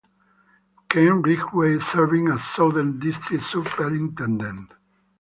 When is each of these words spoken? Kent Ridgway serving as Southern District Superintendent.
Kent 0.89 1.27
Ridgway 1.27 1.77
serving 1.77 2.27
as 2.29 2.43
Southern 2.43 2.97
District 2.97 3.43
Superintendent. 3.43 4.73